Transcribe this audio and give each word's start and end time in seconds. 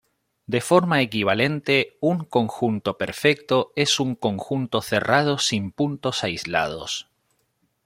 De 0.53 0.61
forma 0.61 0.99
equivalente, 1.03 1.95
un 2.01 2.23
conjunto 2.25 2.97
perfecto 2.97 3.71
es 3.75 3.99
un 3.99 4.15
conjunto 4.15 4.81
cerrado 4.81 5.37
sin 5.37 5.71
puntos 5.71 6.23
aislados. 6.23 7.07